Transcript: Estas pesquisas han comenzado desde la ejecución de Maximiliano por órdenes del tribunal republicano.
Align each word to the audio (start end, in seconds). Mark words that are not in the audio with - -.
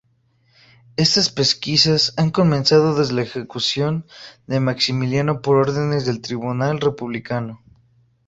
Estas 0.97 1.29
pesquisas 1.29 2.15
han 2.17 2.31
comenzado 2.31 2.95
desde 2.95 3.13
la 3.13 3.21
ejecución 3.21 4.07
de 4.47 4.59
Maximiliano 4.59 5.43
por 5.43 5.57
órdenes 5.57 6.05
del 6.07 6.21
tribunal 6.21 6.79
republicano. 6.81 7.61